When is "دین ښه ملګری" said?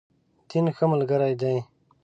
0.49-1.33